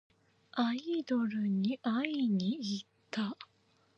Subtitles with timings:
[0.53, 3.37] アイドルに会いにいった。